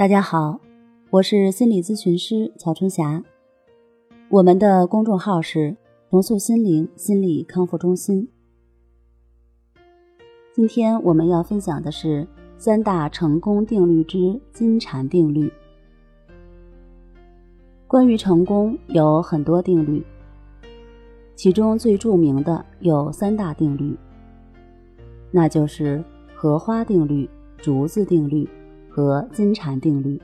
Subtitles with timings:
[0.00, 0.58] 大家好，
[1.10, 3.22] 我是心理咨询师曹春霞。
[4.30, 5.76] 我们的公众号是
[6.08, 8.26] “重塑心灵心理康复中心”。
[10.56, 12.26] 今天我们要分享的是
[12.56, 15.52] 三大成功定律之金蝉定律。
[17.86, 20.02] 关于成功有很多定律，
[21.34, 23.94] 其中最著名的有三大定律，
[25.30, 26.02] 那就是
[26.34, 27.28] 荷花定律、
[27.58, 28.48] 竹子定律
[28.90, 30.20] 和金蝉定律。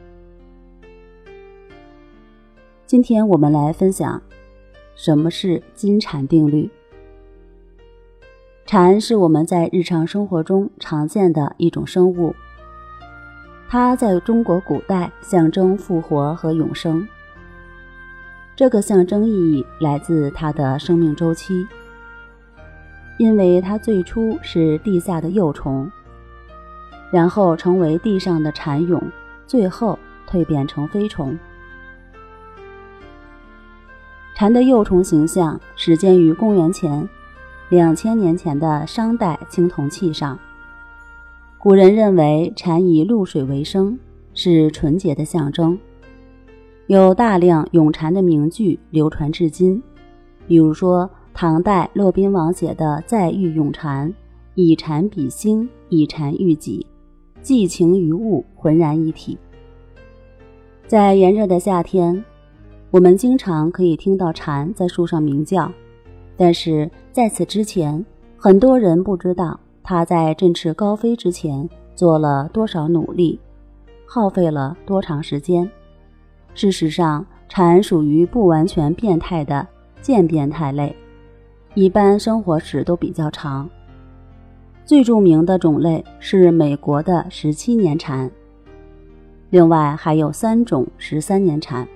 [2.84, 4.20] 今天我们来分享
[4.95, 6.68] 什么是金蝉定律。
[8.66, 12.34] 蝉是我们在日常生活中常见的一种生物，
[13.68, 17.06] 它在中国古代象征复活和永生。
[18.56, 21.64] 这个象征意义来自它的生命周期，
[23.19, 25.88] 因为它最初是地下的幼虫，
[27.10, 29.01] 然后成为地上的蚕蛹，
[29.47, 31.39] 最后蜕变成飞虫。
[34.34, 37.08] 蝉的幼虫形象始建于公元前
[37.70, 40.39] 两千年前的商代青铜器上。
[41.58, 43.98] 古人认为蝉以露水为生，
[44.34, 45.78] 是纯洁的象征。
[46.86, 49.83] 有大量咏蝉的名句流传至今，
[50.47, 54.08] 比如说唐代骆宾王写的《再遇咏蝉》
[54.55, 56.86] ：“以蝉比星，以蝉喻己，
[57.47, 59.39] 寄情于物，浑然一体。”
[60.84, 62.25] 在炎热的夏天，
[62.91, 65.70] 我们经常可以听到蝉在树上鸣叫，
[66.36, 68.05] 但是在此之前，
[68.36, 73.39] 很多人不知道它在振翅高飞之前做了多少努力，
[74.05, 75.70] 耗费了多长时间。
[76.52, 79.64] 事实上，蝉属于不完全变态的
[80.02, 80.92] 渐变态类，
[81.74, 83.70] 一般生活史都比较长。
[84.87, 88.31] 最著名的种类是美国的十七年蝉，
[89.51, 91.87] 另外还有三种十三年蝉。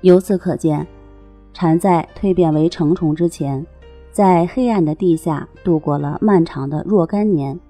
[0.00, 0.86] 由此可见，
[1.52, 3.64] 蝉在蜕变为成虫之前，
[4.10, 7.60] 在黑暗的地下度过了漫长的若干年，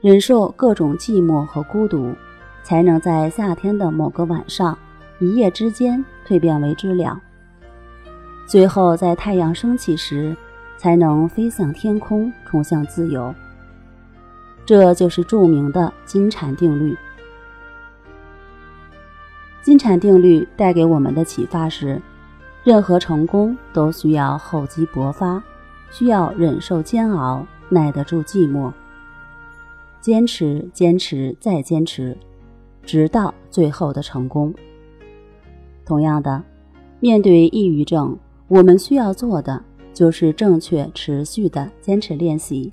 [0.00, 2.14] 忍受各种寂寞和孤独。
[2.62, 4.78] 才能在夏天的某个晚上，
[5.18, 7.20] 一夜之间蜕变为知了，
[8.46, 10.34] 最后在太阳升起时，
[10.76, 13.34] 才能飞向天空，冲向自由。
[14.66, 16.96] 这就是著名的金蝉定律。
[19.62, 22.00] 金蝉定律带给我们的启发是：
[22.62, 25.42] 任何成功都需要厚积薄发，
[25.90, 28.72] 需要忍受煎熬，耐得住寂寞，
[30.00, 32.16] 坚持，坚持，再坚持。
[32.86, 34.52] 直到最后的成功。
[35.86, 36.42] 同样的，
[37.00, 38.18] 面对抑郁症，
[38.48, 39.62] 我们需要做的
[39.94, 42.70] 就是正确、持续的坚持练习。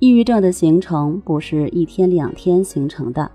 [0.00, 3.30] 抑郁症的形成不是一天两天形成的，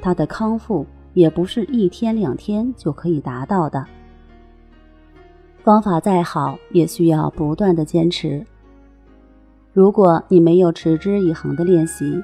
[0.00, 3.86] 它的康复也不是一天两天就可以达到的。
[5.62, 8.44] 方法再好，也需要不断的坚持。
[9.72, 12.20] 如果你没有持之以恒的练习，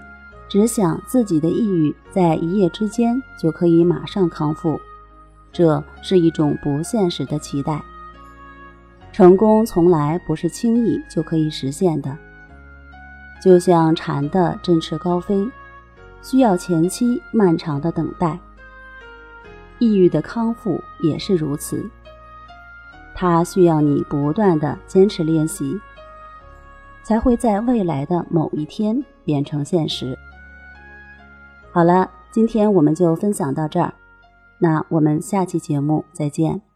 [0.48, 4.80] 只想自己的抑郁在一夜之间就可以马上康复，
[5.52, 7.82] 这是一种不现实的期待。
[9.12, 12.16] 成功从来不是轻易就可以实现的，
[13.42, 15.46] 就像蝉的振翅高飞，
[16.22, 18.38] 需要前期漫长的等待。
[19.78, 21.84] 抑郁的康复也是如此，
[23.14, 25.78] 它需要你不断的坚持练习，
[27.02, 30.16] 才会在未来的某一天变成现实。
[31.70, 33.92] 好了，今天我们就分享到这儿，
[34.58, 36.71] 那我们下期节目再见。